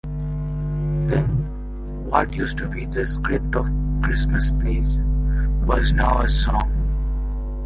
Then, 1.09 2.07
what 2.09 2.33
used 2.33 2.57
to 2.57 2.67
be 2.67 2.85
the 2.85 3.05
script 3.05 3.53
of 3.55 3.67
a 3.67 4.01
Christmas 4.03 4.49
play, 4.49 4.81
was 5.67 5.91
now 5.93 6.21
a 6.21 6.27
song. 6.27 7.59